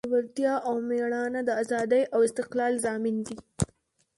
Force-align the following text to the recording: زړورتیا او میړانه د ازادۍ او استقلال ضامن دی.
زړورتیا 0.09 0.53
او 0.67 0.73
میړانه 0.87 1.41
د 1.47 1.51
ازادۍ 1.61 2.03
او 2.13 2.19
استقلال 2.27 2.73
ضامن 2.85 3.15
دی. 3.25 3.37